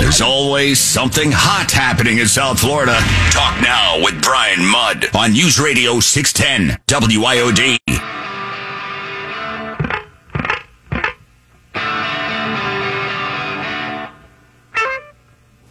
There's 0.00 0.22
always 0.22 0.80
something 0.80 1.30
hot 1.30 1.70
happening 1.70 2.18
in 2.18 2.26
South 2.26 2.58
Florida. 2.58 2.98
Talk 3.30 3.60
now 3.60 4.02
with 4.02 4.20
Brian 4.22 4.64
Mudd 4.64 5.14
on 5.14 5.32
News 5.32 5.60
Radio 5.60 6.00
610 6.00 6.80
WIOD. 6.88 7.76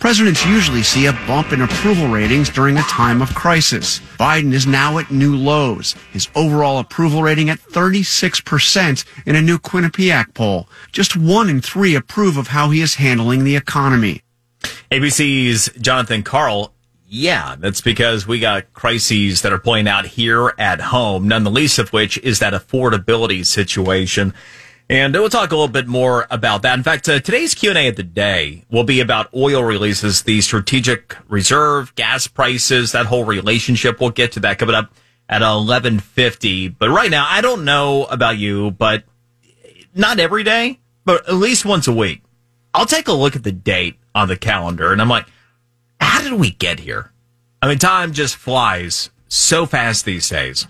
Presidents 0.09 0.43
usually 0.43 0.81
see 0.81 1.05
a 1.05 1.13
bump 1.27 1.53
in 1.53 1.61
approval 1.61 2.07
ratings 2.07 2.49
during 2.49 2.75
a 2.77 2.81
time 2.81 3.21
of 3.21 3.35
crisis. 3.35 3.99
Biden 4.17 4.53
is 4.53 4.65
now 4.65 4.97
at 4.97 5.11
new 5.11 5.35
lows. 5.35 5.93
His 6.11 6.27
overall 6.33 6.79
approval 6.79 7.21
rating 7.21 7.51
at 7.51 7.59
36% 7.59 9.05
in 9.27 9.35
a 9.35 9.41
new 9.43 9.59
Quinnipiac 9.59 10.33
poll. 10.33 10.67
Just 10.91 11.15
one 11.15 11.47
in 11.47 11.61
three 11.61 11.93
approve 11.93 12.37
of 12.37 12.47
how 12.47 12.71
he 12.71 12.81
is 12.81 12.95
handling 12.95 13.43
the 13.43 13.55
economy. 13.55 14.23
ABC's 14.91 15.69
Jonathan 15.79 16.23
Karl. 16.23 16.73
Yeah, 17.07 17.55
that's 17.59 17.81
because 17.81 18.25
we 18.25 18.39
got 18.39 18.73
crises 18.73 19.43
that 19.43 19.53
are 19.53 19.59
playing 19.59 19.87
out 19.87 20.07
here 20.07 20.55
at 20.57 20.81
home, 20.81 21.27
none 21.27 21.43
the 21.43 21.51
least 21.51 21.77
of 21.77 21.93
which 21.93 22.17
is 22.17 22.39
that 22.39 22.53
affordability 22.53 23.45
situation. 23.45 24.33
And 24.89 25.13
we'll 25.13 25.29
talk 25.29 25.51
a 25.51 25.55
little 25.55 25.67
bit 25.67 25.87
more 25.87 26.25
about 26.31 26.63
that. 26.63 26.75
In 26.75 26.83
fact, 26.83 27.07
uh, 27.07 27.19
today's 27.19 27.53
Q&A 27.53 27.89
of 27.89 27.95
the 27.95 28.01
day 28.01 28.63
will 28.71 28.83
be 28.83 29.01
about 29.01 29.31
oil 29.35 29.63
releases, 29.63 30.23
the 30.23 30.41
strategic 30.41 31.15
reserve, 31.27 31.93
gas 31.93 32.25
prices, 32.25 32.91
that 32.93 33.05
whole 33.05 33.23
relationship. 33.23 33.99
We'll 33.99 34.09
get 34.09 34.31
to 34.31 34.39
that 34.39 34.57
coming 34.57 34.73
up 34.73 34.91
at 35.29 35.41
1150. 35.41 36.69
But 36.69 36.89
right 36.89 37.11
now, 37.11 37.27
I 37.29 37.41
don't 37.41 37.65
know 37.65 38.05
about 38.05 38.39
you, 38.39 38.71
but 38.71 39.03
not 39.93 40.19
every 40.19 40.43
day, 40.43 40.79
but 41.05 41.29
at 41.29 41.35
least 41.35 41.65
once 41.65 41.87
a 41.87 41.93
week. 41.93 42.23
I'll 42.73 42.87
take 42.87 43.07
a 43.07 43.13
look 43.13 43.35
at 43.35 43.43
the 43.43 43.51
date 43.51 43.97
on 44.15 44.27
the 44.27 44.37
calendar 44.37 44.91
and 44.91 45.01
I'm 45.01 45.09
like, 45.09 45.27
how 46.01 46.23
did 46.23 46.33
we 46.33 46.49
get 46.49 46.79
here? 46.79 47.11
I 47.61 47.67
mean, 47.67 47.77
time 47.77 48.13
just 48.13 48.37
flies 48.37 49.11
so 49.27 49.67
fast 49.67 50.05
these 50.05 50.27
days. 50.27 50.65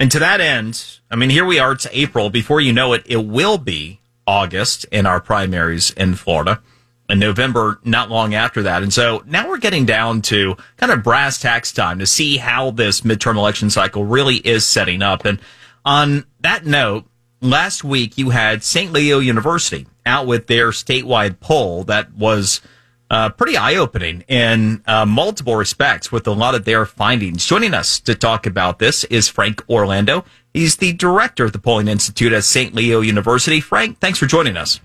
And 0.00 0.10
to 0.12 0.18
that 0.20 0.40
end, 0.40 0.98
I 1.10 1.16
mean, 1.16 1.28
here 1.28 1.44
we 1.44 1.58
are. 1.58 1.72
It's 1.72 1.86
April. 1.92 2.30
Before 2.30 2.58
you 2.58 2.72
know 2.72 2.94
it, 2.94 3.02
it 3.04 3.26
will 3.26 3.58
be 3.58 4.00
August 4.26 4.86
in 4.90 5.04
our 5.04 5.20
primaries 5.20 5.90
in 5.90 6.14
Florida 6.14 6.62
and 7.10 7.20
November 7.20 7.78
not 7.84 8.08
long 8.08 8.32
after 8.32 8.62
that. 8.62 8.82
And 8.82 8.94
so 8.94 9.22
now 9.26 9.46
we're 9.46 9.58
getting 9.58 9.84
down 9.84 10.22
to 10.22 10.56
kind 10.78 10.90
of 10.90 11.02
brass 11.02 11.38
tacks 11.38 11.70
time 11.70 11.98
to 11.98 12.06
see 12.06 12.38
how 12.38 12.70
this 12.70 13.02
midterm 13.02 13.36
election 13.36 13.68
cycle 13.68 14.06
really 14.06 14.36
is 14.36 14.64
setting 14.64 15.02
up. 15.02 15.26
And 15.26 15.38
on 15.84 16.24
that 16.40 16.64
note, 16.64 17.04
last 17.42 17.84
week 17.84 18.16
you 18.16 18.30
had 18.30 18.64
St. 18.64 18.90
Leo 18.94 19.18
University 19.18 19.86
out 20.06 20.26
with 20.26 20.46
their 20.46 20.70
statewide 20.70 21.40
poll 21.40 21.84
that 21.84 22.14
was 22.14 22.62
uh, 23.10 23.28
pretty 23.30 23.56
eye 23.56 23.74
opening 23.74 24.22
in 24.28 24.82
uh, 24.86 25.04
multiple 25.04 25.56
respects 25.56 26.12
with 26.12 26.26
a 26.26 26.32
lot 26.32 26.54
of 26.54 26.64
their 26.64 26.86
findings. 26.86 27.44
Joining 27.44 27.74
us 27.74 27.98
to 28.00 28.14
talk 28.14 28.46
about 28.46 28.78
this 28.78 29.04
is 29.04 29.28
Frank 29.28 29.68
Orlando. 29.68 30.24
He's 30.54 30.76
the 30.76 30.92
director 30.92 31.44
of 31.44 31.52
the 31.52 31.58
Polling 31.58 31.88
Institute 31.88 32.32
at 32.32 32.44
St. 32.44 32.74
Leo 32.74 33.00
University. 33.00 33.60
Frank, 33.60 33.98
thanks 33.98 34.18
for 34.18 34.26
joining 34.26 34.56
us. 34.56 34.80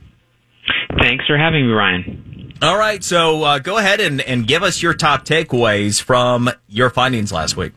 Thanks 0.99 1.25
for 1.27 1.37
having 1.37 1.67
me, 1.67 1.71
Ryan. 1.71 2.53
All 2.61 2.77
right, 2.77 3.03
so 3.03 3.43
uh, 3.43 3.59
go 3.59 3.77
ahead 3.77 3.99
and, 3.99 4.21
and 4.21 4.47
give 4.47 4.63
us 4.63 4.81
your 4.81 4.93
top 4.93 5.25
takeaways 5.25 6.01
from 6.01 6.49
your 6.67 6.89
findings 6.89 7.31
last 7.31 7.57
week. 7.57 7.73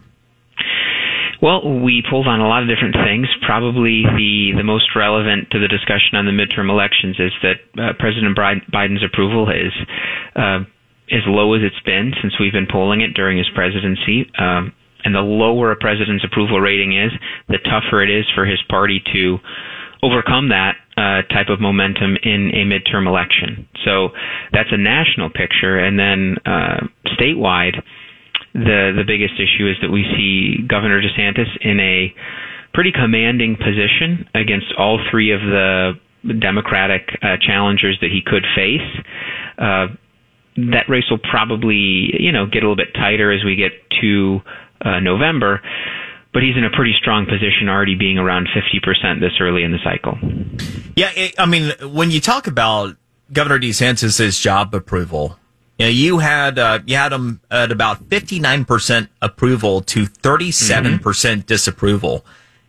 Well, 1.40 1.62
we 1.80 2.02
pulled 2.02 2.26
on 2.26 2.40
a 2.40 2.48
lot 2.48 2.62
of 2.62 2.68
different 2.68 2.96
things. 2.98 3.28
Probably 3.46 4.02
the, 4.02 4.58
the 4.58 4.64
most 4.64 4.90
relevant 4.96 5.50
to 5.52 5.60
the 5.60 5.68
discussion 5.68 6.18
on 6.18 6.26
the 6.26 6.34
midterm 6.34 6.68
elections 6.68 7.16
is 7.18 7.32
that 7.42 7.58
uh, 7.78 7.92
President 7.98 8.36
Biden's 8.36 9.04
approval 9.04 9.48
is 9.48 9.72
uh, 10.34 10.66
as 11.14 11.22
low 11.26 11.54
as 11.54 11.62
it's 11.62 11.78
been 11.86 12.12
since 12.20 12.34
we've 12.40 12.52
been 12.52 12.66
polling 12.66 13.02
it 13.02 13.14
during 13.14 13.38
his 13.38 13.48
presidency. 13.54 14.26
Um, 14.38 14.72
and 15.04 15.14
the 15.14 15.20
lower 15.20 15.70
a 15.70 15.76
president's 15.76 16.24
approval 16.24 16.60
rating 16.60 16.98
is, 16.98 17.12
the 17.48 17.58
tougher 17.58 18.02
it 18.02 18.10
is 18.10 18.26
for 18.34 18.44
his 18.44 18.58
party 18.68 19.00
to 19.12 19.38
overcome 20.02 20.48
that 20.50 20.74
uh, 20.96 21.22
type 21.32 21.48
of 21.48 21.60
momentum 21.60 22.16
in 22.22 22.50
a 22.54 22.66
midterm 22.66 23.06
election. 23.06 23.68
So 23.84 24.10
that's 24.52 24.70
a 24.72 24.76
national 24.76 25.30
picture. 25.30 25.78
And 25.78 25.98
then 25.98 26.36
uh, 26.44 26.86
statewide, 27.14 27.82
the 28.54 28.92
the 28.96 29.04
biggest 29.06 29.34
issue 29.34 29.68
is 29.68 29.76
that 29.82 29.90
we 29.90 30.04
see 30.16 30.66
Governor 30.66 31.00
DeSantis 31.00 31.48
in 31.60 31.80
a 31.80 32.14
pretty 32.74 32.92
commanding 32.92 33.56
position 33.56 34.28
against 34.34 34.66
all 34.78 35.00
three 35.10 35.32
of 35.32 35.40
the 35.40 35.92
Democratic 36.38 37.08
uh, 37.22 37.36
challengers 37.40 37.98
that 38.00 38.10
he 38.10 38.20
could 38.24 38.44
face. 38.54 39.04
Uh, 39.58 39.88
that 40.56 40.88
race 40.88 41.04
will 41.10 41.18
probably, 41.18 42.10
you 42.18 42.32
know, 42.32 42.46
get 42.46 42.62
a 42.62 42.66
little 42.68 42.76
bit 42.76 42.92
tighter 42.94 43.32
as 43.32 43.44
we 43.44 43.54
get 43.54 43.72
to 44.00 44.40
uh, 44.84 44.98
November, 45.00 45.62
but 46.32 46.42
he's 46.42 46.56
in 46.56 46.64
a 46.64 46.70
pretty 46.70 46.94
strong 47.00 47.26
position 47.26 47.68
already 47.68 47.94
being 47.94 48.18
around 48.18 48.48
50% 48.48 49.20
this 49.20 49.32
early 49.40 49.62
in 49.62 49.72
the 49.72 49.78
cycle. 49.84 50.18
Yeah, 50.96 51.10
it, 51.14 51.34
I 51.38 51.46
mean, 51.46 51.72
when 51.92 52.10
you 52.10 52.20
talk 52.20 52.46
about 52.46 52.96
Governor 53.32 53.60
DeSantis' 53.60 54.40
job 54.40 54.74
approval, 54.74 55.38
you, 55.78 55.86
know, 55.86 55.90
you 55.90 56.18
had 56.18 56.58
uh, 56.58 56.80
you 56.86 56.96
had 56.96 57.12
him 57.12 57.40
at 57.50 57.70
about 57.70 58.08
59% 58.08 59.08
approval 59.22 59.80
to 59.82 60.04
37% 60.04 60.98
mm 60.98 61.34
hmm 61.34 61.40
disapproval. 61.46 62.24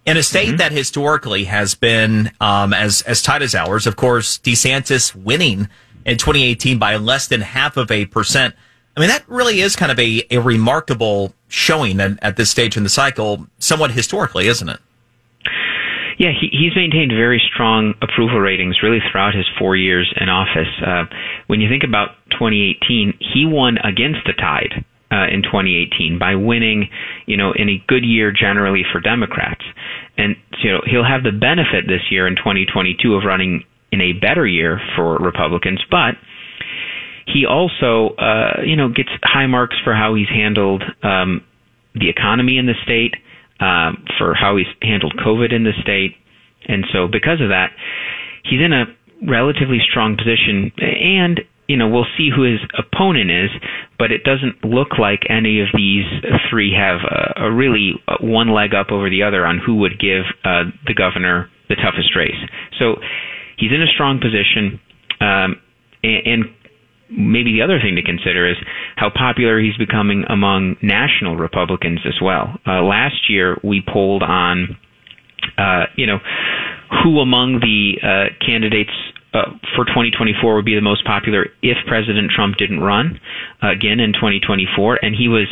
In 0.06 0.18
a 0.18 0.24
state 0.24 0.47
mm-hmm. 0.47 0.58
that 0.58 0.72
historically 0.72 1.44
has 1.44 1.75
been 1.75 2.31
um, 2.40 2.74
as 2.74 3.02
as 3.03 3.22
tight 3.22 3.42
as 3.42 3.53
ours, 3.53 3.86
of 3.86 3.96
course, 3.96 4.40
DeSantis 4.40 5.14
winning 5.14 5.68
in 6.06 6.18
2018 6.18 6.80
by 6.80 6.96
less 6.96 7.28
than 7.28 7.42
half 7.42 7.78
of 7.78 7.92
a 7.92 8.06
percent. 8.06 8.56
I 8.96 9.02
mean, 9.02 9.09
that 9.09 9.24
really 9.28 9.62
is 9.62 9.75
kind 9.75 9.92
of 9.92 10.00
a, 10.00 10.24
a 10.31 10.40
remarkable 10.40 11.34
showing 11.48 12.00
at, 12.00 12.18
at 12.22 12.38
this 12.38 12.50
stage 12.50 12.75
in 12.75 12.84
the 12.84 12.90
cycle, 12.90 13.48
somewhat 13.59 13.92
historically, 13.92 14.48
isn't 14.48 14.68
it? 14.68 14.80
Yeah, 16.19 16.35
he, 16.35 16.52
he's 16.52 16.75
maintained 16.75 17.12
very 17.16 17.41
strong 17.53 17.96
approval 18.02 18.40
ratings 18.40 18.84
really 18.84 19.00
throughout 19.09 19.34
his 19.34 19.47
four 19.57 19.78
years 19.78 20.13
in 20.19 20.28
office. 20.28 20.68
Uh, 20.85 21.06
when 21.47 21.62
you 21.62 21.69
think 21.69 21.84
about 21.88 22.09
2018, 22.31 23.18
he 23.34 23.46
won 23.47 23.78
against 23.78 24.19
the 24.28 24.34
tide 24.34 24.84
uh, 25.12 25.31
in 25.31 25.41
2018 25.41 26.19
by 26.19 26.35
winning, 26.35 26.90
you 27.25 27.38
know, 27.38 27.53
in 27.56 27.69
a 27.69 27.81
good 27.88 28.03
year 28.03 28.34
generally 28.35 28.84
for 28.91 29.00
Democrats. 29.00 29.63
And 30.18 30.35
you 30.62 30.74
know, 30.74 30.81
he'll 30.85 31.07
have 31.07 31.24
the 31.24 31.31
benefit 31.31 31.88
this 31.88 32.12
year 32.12 32.28
in 32.28 32.36
2022 32.36 33.16
of 33.16 33.24
running 33.24 33.63
in 33.94 34.01
a 34.01 34.12
better 34.12 34.46
year 34.46 34.80
for 34.97 35.16
Republicans, 35.18 35.80
but 35.90 36.16
he 37.25 37.46
also, 37.46 38.16
uh, 38.18 38.62
you 38.66 38.75
know, 38.75 38.90
gets 38.90 39.09
high 39.24 39.47
marks 39.47 39.78
for 39.84 39.96
how 39.96 40.16
he's 40.16 40.30
handled 40.30 40.84
um, 41.01 41.41
the 41.96 42.09
economy 42.09 42.57
in 42.57 42.66
the 42.66 42.74
state, 42.84 43.16
uh, 43.59 43.92
for 44.18 44.34
how 44.34 44.58
he's 44.58 44.68
handled 44.81 45.16
COVID 45.18 45.53
in 45.53 45.64
the 45.64 45.74
state, 45.81 46.16
and 46.68 46.86
so 46.94 47.08
because 47.08 47.42
of 47.42 47.50
that, 47.50 47.72
he's 48.44 48.62
in 48.62 48.74
a 48.74 48.86
relatively 49.28 49.80
strong 49.80 50.16
position. 50.18 50.72
And 50.80 51.42
you 51.69 51.78
know, 51.78 51.88
we'll 51.88 52.09
see 52.18 52.30
who 52.36 52.42
his 52.42 52.59
opponent 52.74 53.30
is, 53.30 53.52
but 54.00 54.12
it 54.12 54.24
doesn't 54.24 54.66
look 54.66 54.98
like 54.98 55.22
any 55.30 55.62
of 55.62 55.68
these 55.78 56.03
three 56.50 56.74
have 56.74 57.02
a, 57.06 57.46
a 57.46 57.53
really 57.53 57.94
one 58.22 58.52
leg 58.52 58.74
up 58.74 58.92
over 58.92 59.08
the 59.08 59.22
other 59.22 59.46
on 59.46 59.62
who 59.64 59.75
would 59.75 60.00
give 60.00 60.25
uh, 60.44 60.64
the 60.88 60.96
governor 60.96 61.48
the 61.69 61.75
toughest 61.75 62.16
race. 62.16 62.42
So 62.80 62.96
he's 63.58 63.72
in 63.72 63.84
a 63.84 63.88
strong 63.94 64.18
position, 64.19 64.81
um, 65.22 65.62
and, 66.02 66.25
and 66.25 66.42
maybe 67.09 67.53
the 67.53 67.62
other 67.62 67.80
thing 67.80 67.96
to 67.96 68.03
consider 68.03 68.50
is 68.50 68.58
how 68.96 69.09
popular 69.09 69.59
he's 69.59 69.78
becoming 69.78 70.24
among 70.30 70.75
national 70.81 71.36
Republicans 71.36 72.00
as 72.06 72.16
well. 72.22 72.58
Uh, 72.68 72.81
last 72.84 73.30
year, 73.30 73.58
we 73.64 73.81
polled 73.81 74.24
on, 74.24 74.78
uh, 75.58 75.86
you 75.96 76.06
know, 76.06 76.19
who 77.03 77.19
among 77.19 77.59
the 77.59 77.98
uh, 78.02 78.46
candidates 78.46 78.94
uh, 79.34 79.53
for 79.75 79.86
2024 79.86 80.56
would 80.56 80.66
be 80.66 80.74
the 80.74 80.81
most 80.81 81.06
popular 81.06 81.48
if 81.62 81.78
President 81.88 82.31
Trump 82.34 82.58
didn't 82.58 82.80
run 82.80 83.19
uh, 83.62 83.69
again 83.69 84.00
in 84.00 84.13
2024, 84.13 85.00
and 85.04 85.16
he 85.16 85.28
was 85.28 85.45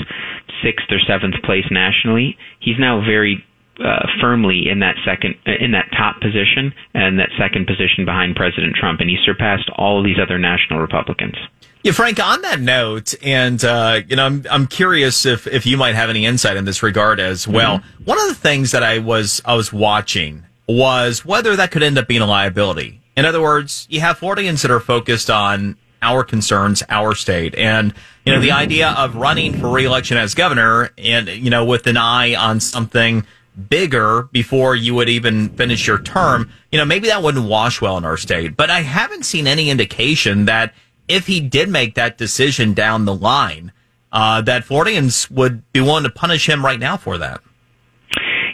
sixth 0.63 0.87
or 0.89 0.97
seventh 1.05 1.35
place 1.43 1.65
nationally. 1.69 2.37
He's 2.59 2.79
now 2.79 3.01
very 3.05 3.43
uh, 3.83 4.07
firmly 4.21 4.69
in 4.69 4.79
that 4.79 4.95
second 5.05 5.35
in 5.45 5.71
that 5.71 5.89
top 5.97 6.19
position 6.21 6.73
and 6.93 7.19
that 7.19 7.29
second 7.37 7.67
position 7.67 8.05
behind 8.05 8.35
President 8.35 8.75
Trump, 8.75 8.99
and 8.99 9.09
he 9.09 9.17
surpassed 9.23 9.69
all 9.75 9.99
of 9.99 10.05
these 10.05 10.17
other 10.21 10.37
national 10.37 10.79
Republicans. 10.79 11.35
Yeah, 11.83 11.91
Frank. 11.91 12.19
On 12.19 12.41
that 12.41 12.59
note, 12.59 13.13
and 13.23 13.63
uh, 13.63 14.01
you 14.07 14.15
know, 14.15 14.25
I'm 14.25 14.45
I'm 14.49 14.67
curious 14.67 15.25
if 15.25 15.47
if 15.47 15.65
you 15.65 15.77
might 15.77 15.95
have 15.95 16.09
any 16.09 16.25
insight 16.25 16.57
in 16.57 16.65
this 16.65 16.83
regard 16.83 17.19
as 17.19 17.47
well. 17.47 17.79
Mm-hmm. 17.79 18.03
One 18.03 18.19
of 18.19 18.27
the 18.27 18.35
things 18.35 18.71
that 18.71 18.83
I 18.83 18.99
was 18.99 19.41
I 19.45 19.53
was 19.53 19.71
watching 19.71 20.43
was 20.67 21.23
whether 21.23 21.55
that 21.55 21.71
could 21.71 21.83
end 21.83 21.97
up 21.97 22.07
being 22.07 22.21
a 22.21 22.25
liability. 22.25 23.01
In 23.15 23.25
other 23.25 23.41
words, 23.41 23.87
you 23.89 24.01
have 24.01 24.17
Floridians 24.17 24.63
that 24.63 24.71
are 24.71 24.79
focused 24.79 25.29
on 25.29 25.77
our 26.01 26.23
concerns, 26.23 26.83
our 26.89 27.15
state, 27.15 27.55
and 27.55 27.93
you 28.25 28.33
know 28.33 28.39
the 28.39 28.49
mm-hmm. 28.49 28.57
idea 28.57 28.89
of 28.89 29.15
running 29.15 29.57
for 29.59 29.69
reelection 29.69 30.17
as 30.17 30.33
governor, 30.33 30.91
and 30.97 31.27
you 31.27 31.49
know 31.49 31.63
with 31.63 31.87
an 31.87 31.97
eye 31.97 32.35
on 32.35 32.59
something 32.59 33.25
bigger 33.57 34.29
before 34.31 34.75
you 34.75 34.93
would 34.95 35.09
even 35.09 35.49
finish 35.49 35.87
your 35.87 36.01
term, 36.01 36.51
you 36.71 36.77
know, 36.77 36.85
maybe 36.85 37.07
that 37.07 37.23
wouldn't 37.23 37.47
wash 37.47 37.81
well 37.81 37.97
in 37.97 38.05
our 38.05 38.17
state. 38.17 38.55
But 38.55 38.69
I 38.69 38.81
haven't 38.81 39.23
seen 39.23 39.47
any 39.47 39.69
indication 39.69 40.45
that 40.45 40.73
if 41.07 41.27
he 41.27 41.39
did 41.39 41.69
make 41.69 41.95
that 41.95 42.17
decision 42.17 42.73
down 42.73 43.05
the 43.05 43.15
line, 43.15 43.71
uh, 44.11 44.41
that 44.41 44.63
Floridians 44.63 45.29
would 45.31 45.69
be 45.73 45.81
willing 45.81 46.03
to 46.03 46.09
punish 46.09 46.47
him 46.47 46.63
right 46.63 46.79
now 46.79 46.97
for 46.97 47.17
that. 47.17 47.41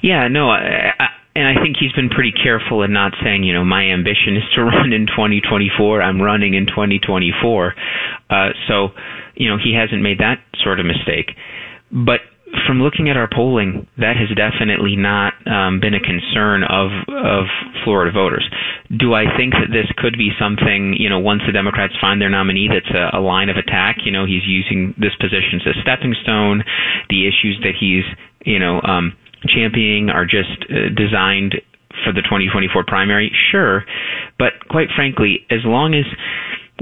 Yeah, 0.01 0.27
no, 0.27 0.49
I, 0.49 0.93
I, 0.99 1.07
and 1.35 1.47
I 1.47 1.61
think 1.61 1.77
he's 1.79 1.91
been 1.93 2.09
pretty 2.09 2.31
careful 2.31 2.83
in 2.83 2.93
not 2.93 3.13
saying, 3.23 3.43
you 3.43 3.53
know, 3.53 3.63
my 3.63 3.83
ambition 3.85 4.37
is 4.37 4.43
to 4.55 4.63
run 4.63 4.93
in 4.93 5.07
2024. 5.07 6.01
I'm 6.01 6.21
running 6.21 6.53
in 6.53 6.65
2024. 6.67 7.73
Uh, 8.29 8.49
so, 8.67 8.89
you 9.35 9.49
know, 9.49 9.57
he 9.57 9.73
hasn't 9.73 10.01
made 10.01 10.19
that 10.19 10.39
sort 10.63 10.79
of 10.79 10.85
mistake. 10.85 11.31
But 11.91 12.21
from 12.67 12.81
looking 12.81 13.09
at 13.09 13.17
our 13.17 13.27
polling, 13.27 13.87
that 13.97 14.15
has 14.15 14.29
definitely 14.37 14.95
not 14.95 15.33
um, 15.47 15.79
been 15.79 15.93
a 15.93 15.99
concern 15.99 16.63
of 16.63 16.91
of 17.09 17.45
Florida 17.83 18.11
voters. 18.11 18.45
Do 18.93 19.13
I 19.13 19.25
think 19.35 19.53
that 19.53 19.73
this 19.73 19.89
could 19.97 20.17
be 20.17 20.29
something, 20.39 20.93
you 20.97 21.09
know, 21.09 21.19
once 21.19 21.41
the 21.45 21.51
Democrats 21.51 21.93
find 21.99 22.21
their 22.21 22.29
nominee, 22.29 22.69
that's 22.69 22.93
a, 22.93 23.17
a 23.17 23.21
line 23.21 23.49
of 23.49 23.57
attack? 23.57 24.05
You 24.05 24.11
know, 24.11 24.25
he's 24.25 24.45
using 24.45 24.93
this 24.97 25.15
position 25.19 25.59
as 25.65 25.73
a 25.73 25.81
stepping 25.81 26.15
stone. 26.21 26.63
The 27.09 27.25
issues 27.27 27.57
that 27.63 27.73
he's, 27.73 28.05
you 28.45 28.59
know, 28.59 28.81
um, 28.81 29.17
championing 29.49 30.09
are 30.09 30.25
just 30.25 30.69
uh, 30.69 30.93
designed 30.93 31.57
for 32.05 32.13
the 32.13 32.21
2024 32.21 32.85
primary. 32.85 33.31
Sure, 33.51 33.83
but 34.37 34.53
quite 34.69 34.89
frankly, 34.95 35.45
as 35.49 35.65
long 35.65 35.93
as 35.93 36.05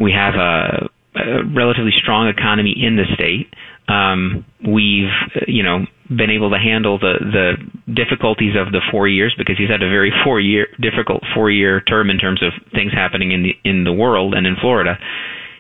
we 0.02 0.12
have 0.12 0.36
a, 0.36 0.90
a 1.16 1.44
relatively 1.56 1.92
strong 1.96 2.28
economy 2.28 2.76
in 2.76 2.96
the 2.96 3.08
state 3.16 3.52
um, 3.88 4.46
we've 4.66 5.14
you 5.48 5.64
know 5.64 5.86
been 6.10 6.30
able 6.30 6.50
to 6.52 6.58
handle 6.58 7.00
the 7.00 7.14
the 7.20 7.94
difficulties 7.94 8.56
of 8.56 8.72
the 8.72 8.82
four 8.92 9.08
years 9.08 9.34
because 9.38 9.58
he's 9.58 9.70
had 9.70 9.82
a 9.82 9.90
very 9.90 10.12
four 10.24 10.40
year 10.40 10.68
difficult 10.80 11.24
four 11.34 11.50
year 11.50 11.82
term 11.82 12.10
in 12.10 12.18
terms 12.18 12.44
of 12.44 12.52
things 12.74 12.92
happening 12.94 13.32
in 13.32 13.44
the 13.44 13.54
in 13.64 13.84
the 13.84 13.94
world 13.94 14.34
and 14.34 14.46
in 14.46 14.56
Florida. 14.60 14.98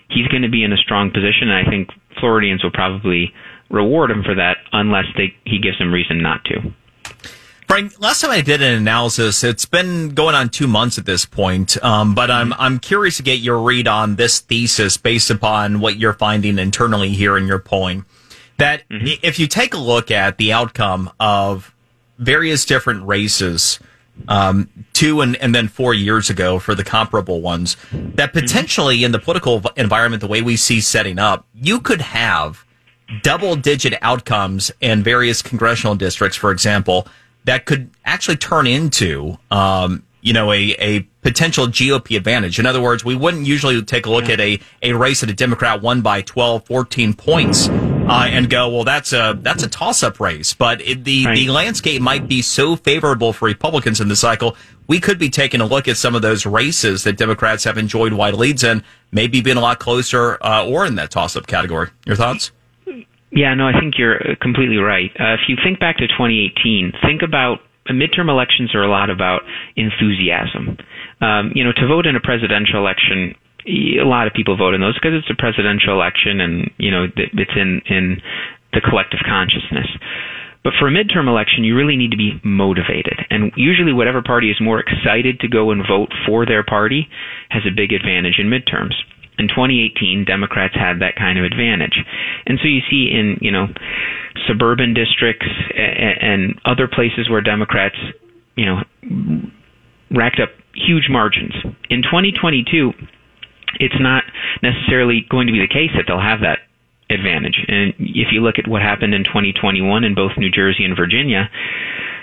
He's 0.10 0.28
going 0.28 0.44
to 0.44 0.50
be 0.50 0.64
in 0.64 0.74
a 0.74 0.78
strong 0.78 1.10
position, 1.10 1.50
and 1.50 1.66
I 1.66 1.70
think 1.70 1.88
Floridians 2.20 2.64
will 2.64 2.72
probably 2.72 3.32
reward 3.70 4.12
him 4.12 4.24
for 4.24 4.36
that 4.36 4.58
unless 4.74 5.06
they, 5.16 5.34
he 5.46 5.58
gives 5.58 5.80
them 5.80 5.94
reason 5.94 6.22
not 6.22 6.44
to. 6.46 6.60
Frank, 7.72 8.02
last 8.02 8.20
time 8.20 8.32
I 8.32 8.42
did 8.42 8.62
an 8.62 8.74
analysis, 8.74 9.46
it's 9.46 9.66
been 9.66 10.10
going 10.10 10.36
on 10.36 10.50
two 10.50 10.68
months 10.68 10.98
at 10.98 11.06
this 11.06 11.24
point, 11.24 11.82
um, 11.82 12.14
but 12.14 12.30
I'm 12.30 12.52
I'm 12.52 12.80
curious 12.80 13.16
to 13.16 13.24
get 13.24 13.40
your 13.40 13.62
read 13.62 13.88
on 13.88 14.18
this 14.18 14.42
thesis 14.42 14.98
based 14.98 15.30
upon 15.30 15.80
what 15.80 15.96
you're 15.96 16.12
finding 16.12 16.60
internally 16.60 17.12
here 17.12 17.38
in 17.38 17.48
your 17.48 17.60
polling 17.60 18.04
that 18.58 18.84
mm-hmm. 18.90 19.18
if 19.24 19.40
you 19.40 19.48
take 19.48 19.74
a 19.74 19.78
look 19.78 20.12
at 20.12 20.38
the 20.38 20.52
outcome 20.52 21.12
of 21.18 21.74
various 22.18 22.66
different 22.66 23.08
races, 23.08 23.80
um, 24.28 24.70
two 24.92 25.22
and, 25.22 25.38
and 25.38 25.56
then 25.56 25.70
four 25.70 25.94
years 25.94 26.30
ago 26.30 26.60
for 26.60 26.76
the 26.76 26.84
comparable 26.84 27.40
ones, 27.40 27.78
that 27.94 28.34
mm-hmm. 28.34 28.40
potentially 28.40 28.98
mm-hmm. 28.98 29.06
in 29.06 29.12
the 29.14 29.20
political 29.20 29.64
environment, 29.78 30.20
the 30.20 30.28
way 30.28 30.42
we 30.42 30.58
see 30.58 30.82
setting 30.82 31.18
up, 31.18 31.48
you 31.54 31.80
could 31.80 32.02
have 32.02 32.66
double 33.24 33.56
digit 33.56 33.98
outcomes 34.02 34.74
in 34.82 35.02
various 35.02 35.42
congressional 35.42 35.96
districts, 35.96 36.36
for 36.36 36.52
example, 36.52 37.08
that 37.46 37.66
could 37.66 37.90
actually 38.06 38.38
turn 38.38 38.68
into, 38.68 39.38
um, 39.50 40.04
you 40.22 40.34
know, 40.34 40.52
a, 40.52 40.76
a 40.80 41.00
potential 41.22 41.68
GOP 41.68 42.16
advantage. 42.16 42.60
In 42.60 42.66
other 42.66 42.82
words, 42.82 43.04
we 43.04 43.16
wouldn't 43.16 43.46
usually 43.46 43.82
take 43.84 44.06
a 44.06 44.10
look 44.10 44.28
yeah. 44.28 44.34
at 44.34 44.40
a, 44.40 44.60
a 44.84 44.94
race 44.94 45.22
that 45.22 45.30
a 45.30 45.34
Democrat 45.34 45.82
won 45.82 46.02
by 46.02 46.22
12, 46.22 46.66
14 46.66 47.14
points 47.14 47.70
uh, 47.70 48.28
and 48.30 48.50
go, 48.50 48.70
well, 48.70 48.84
that's 48.84 49.14
a 49.14 49.38
that's 49.42 49.64
a 49.64 49.68
toss 49.68 50.04
up 50.04 50.20
race. 50.20 50.54
But 50.54 50.82
it, 50.82 51.04
the 51.04 51.26
right. 51.26 51.36
the 51.36 51.50
landscape 51.50 52.02
might 52.02 52.28
be 52.28 52.42
so 52.42 52.76
favorable 52.76 53.34
for 53.34 53.46
Republicans 53.46 54.02
in 54.02 54.08
the 54.08 54.16
cycle. 54.16 54.56
We 54.88 55.00
could 55.00 55.18
be 55.18 55.30
taking 55.30 55.62
a 55.62 55.66
look 55.66 55.88
at 55.88 55.98
some 55.98 56.16
of 56.16 56.22
those 56.22 56.46
races 56.46 57.04
that 57.06 57.18
Democrats 57.18 57.64
have 57.64 57.78
enjoyed 57.78 58.14
wide 58.14 58.34
leads 58.34 58.64
in, 58.64 58.84
maybe 59.12 59.42
being 59.42 59.58
a 59.58 59.62
lot 59.62 59.80
closer 59.80 60.38
uh, 60.44 60.66
or 60.66 60.86
in 60.86 60.96
that 60.96 61.12
toss 61.12 61.36
up 61.36 61.48
category. 61.48 61.90
Your 62.06 62.16
thoughts? 62.16 62.52
Yeah, 63.32 63.54
no, 63.56 63.68
I 63.68 63.80
think 63.80 63.96
you're 63.98 64.36
completely 64.42 64.78
right. 64.78 65.10
Uh, 65.20 65.34
if 65.36 65.48
you 65.48 65.56
think 65.64 65.80
back 65.80 65.98
to 65.98 66.08
2018, 66.08 66.94
think 67.02 67.22
about 67.24 67.60
uh, 67.90 67.94
midterm 67.94 68.30
elections 68.30 68.76
are 68.76 68.84
a 68.84 68.92
lot 68.92 69.10
about 69.10 69.42
enthusiasm. 69.76 70.78
Um, 71.22 71.52
you 71.56 71.64
know, 71.64 71.72
to 71.72 71.88
vote 71.88 72.06
in 72.06 72.16
a 72.16 72.22
presidential 72.22 72.78
election 72.78 73.36
a 73.68 74.06
lot 74.06 74.28
of 74.28 74.34
people 74.34 74.58
vote 74.58 74.74
in 74.74 74.82
those 74.82 74.96
because 74.96 75.14
it's 75.14 75.30
a 75.30 75.38
presidential 75.38 75.94
election 75.94 76.42
and 76.42 76.72
you 76.78 76.90
know 76.90 77.06
it's 77.16 77.56
in 77.56 77.82
in 77.86 78.22
the 78.74 78.82
collective 78.82 79.20
consciousness. 79.26 79.88
But 80.64 80.74
for 80.80 80.88
a 80.88 80.92
midterm 80.92 81.28
election, 81.28 81.64
you 81.64 81.76
really 81.76 81.98
need 81.98 82.12
to 82.12 82.18
be 82.18 82.40
motivated. 82.44 83.18
And 83.30 83.52
usually, 83.56 83.94
whatever 83.94 84.22
party 84.22 84.52
is 84.52 84.62
more 84.62 84.80
excited 84.80 85.40
to 85.40 85.48
go 85.48 85.72
and 85.72 85.82
vote 85.82 86.10
for 86.26 86.46
their 86.46 86.64
party 86.64 87.10
has 87.50 87.64
a 87.66 87.74
big 87.76 87.92
advantage 87.92 88.38
in 88.38 88.48
midterms. 88.48 88.94
In 89.42 89.48
2018, 89.48 90.26
Democrats 90.26 90.76
had 90.76 91.02
that 91.02 91.16
kind 91.18 91.40
of 91.40 91.46
advantage. 91.46 91.98
And 92.46 92.60
so 92.62 92.70
you 92.70 92.82
see 92.90 93.10
in, 93.10 93.42
you 93.42 93.50
know, 93.50 93.66
suburban 94.48 94.94
districts 94.94 95.48
and 95.74 96.62
other 96.64 96.88
places 96.88 97.28
where 97.28 97.42
Democrats, 97.42 97.98
you 98.56 98.66
know, 98.66 98.78
racked 100.12 100.40
up 100.40 100.50
huge 100.76 101.10
margins. 101.10 101.54
In 101.90 102.04
2022, 102.04 102.94
it's 103.80 103.98
not 104.00 104.24
necessarily 104.62 105.26
going 105.28 105.48
to 105.48 105.54
be 105.54 105.60
the 105.60 105.68
case 105.68 105.90
that 105.96 106.06
they'll 106.06 106.22
have 106.22 106.42
that 106.42 106.60
advantage. 107.10 107.66
And 107.68 107.94
if 107.98 108.28
you 108.32 108.42
look 108.42 108.60
at 108.60 108.68
what 108.68 108.84
happened 108.84 109.16
in 109.16 109.24
2021 109.24 110.04
in 110.04 110.14
both 110.14 110.32
New 110.38 110.52
Jersey 110.52 110.86
and 110.86 110.96
Virginia, 110.96 111.50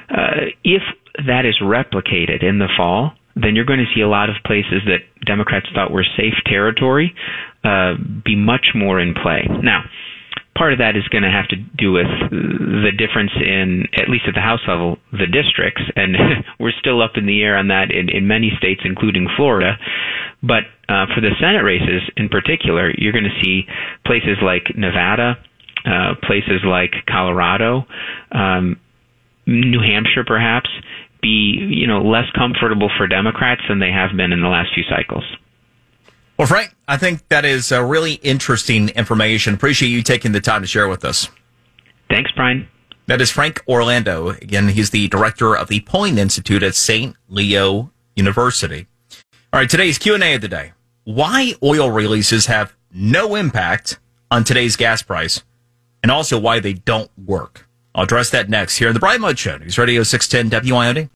uh, 0.09 0.55
if 0.62 0.82
that 1.26 1.44
is 1.44 1.59
replicated 1.61 2.44
in 2.44 2.59
the 2.59 2.69
fall, 2.76 3.18
then 3.40 3.55
you're 3.55 3.64
going 3.64 3.81
to 3.81 3.90
see 3.94 4.00
a 4.00 4.08
lot 4.08 4.31
of 4.31 4.37
places 4.44 4.82
that 4.87 5.06
Democrats 5.25 5.67
thought 5.75 5.90
were 5.90 6.05
safe 6.17 6.35
territory 6.46 7.14
uh, 7.64 7.94
be 8.25 8.37
much 8.37 8.69
more 8.75 9.00
in 9.00 9.14
play. 9.14 9.46
Now, 9.62 9.85
part 10.56 10.73
of 10.73 10.81
that 10.81 10.96
is 10.96 11.06
going 11.08 11.23
to 11.23 11.31
have 11.31 11.46
to 11.49 11.56
do 11.56 11.93
with 11.93 12.11
the 12.31 12.90
difference 12.99 13.31
in, 13.38 13.87
at 13.94 14.11
least 14.11 14.25
at 14.26 14.35
the 14.35 14.43
House 14.43 14.61
level, 14.67 14.99
the 15.12 15.31
districts, 15.31 15.82
and 15.94 16.17
we're 16.61 16.75
still 16.79 17.00
up 17.00 17.12
in 17.14 17.26
the 17.26 17.43
air 17.43 17.56
on 17.56 17.69
that 17.69 17.90
in, 17.90 18.11
in 18.11 18.26
many 18.26 18.50
states, 18.58 18.82
including 18.85 19.29
Florida. 19.37 19.79
But 20.43 20.67
uh, 20.88 21.06
for 21.14 21.20
the 21.23 21.31
Senate 21.40 21.62
races 21.62 22.02
in 22.17 22.29
particular, 22.29 22.90
you're 22.99 23.12
going 23.12 23.31
to 23.31 23.40
see 23.43 23.62
places 24.05 24.38
like 24.43 24.75
Nevada, 24.76 25.38
uh, 25.87 26.14
places 26.26 26.67
like 26.67 26.93
Colorado, 27.06 27.87
um, 28.32 28.76
New 29.46 29.81
Hampshire, 29.81 30.25
perhaps, 30.26 30.69
be 31.20 31.29
you 31.29 31.87
know 31.87 32.03
less 32.03 32.31
comfortable 32.35 32.91
for 32.97 33.06
Democrats 33.06 33.62
than 33.69 33.79
they 33.79 33.91
have 33.91 34.17
been 34.17 34.32
in 34.32 34.41
the 34.41 34.49
last 34.49 34.70
few 34.75 34.85
cycles. 34.85 35.25
Well, 36.38 36.47
Frank, 36.47 36.75
I 36.87 36.97
think 36.97 37.26
that 37.29 37.44
is 37.44 37.73
a 37.73 37.85
really 37.85 38.15
interesting 38.15 38.91
information. 38.91 39.55
Appreciate 39.55 39.88
you 39.88 40.03
taking 40.03 40.32
the 40.32 40.41
time 40.41 40.62
to 40.62 40.69
share 40.69 40.88
with 40.88 41.04
us. 41.04 41.28
Thanks, 42.09 42.31
Brian. 42.33 42.69
That 43.07 43.21
is 43.21 43.31
Frank 43.31 43.62
Orlando. 43.66 44.28
Again, 44.28 44.69
he's 44.69 44.90
the 44.90 45.09
director 45.09 45.57
of 45.57 45.69
the 45.69 45.81
Polling 45.81 46.19
Institute 46.19 46.62
at 46.62 46.75
St. 46.75 47.16
Leo 47.28 47.90
University. 48.14 48.87
All 49.52 49.61
right, 49.61 49.69
today's 49.69 49.99
Q&A 49.99 50.35
of 50.35 50.40
the 50.40 50.49
day. 50.49 50.73
Why 51.04 51.54
oil 51.62 51.90
releases 51.90 52.47
have 52.47 52.75
no 52.93 53.35
impact 53.35 53.99
on 54.31 54.45
today's 54.45 54.76
gas 54.76 55.02
price 55.02 55.43
and 56.02 56.12
also 56.12 56.38
why 56.38 56.61
they 56.61 56.75
don't 56.75 57.11
work. 57.19 57.68
I'll 57.99 58.05
address 58.05 58.31
that 58.31 58.49
next 58.49 58.76
here 58.76 58.87
in 58.87 58.95
the 58.95 59.00
Brian 59.00 59.21
Mudd 59.21 59.37
Show. 59.40 59.57
News 59.57 59.76
Radio 59.76 60.05
610 60.05 60.71
WIOD. 60.71 61.07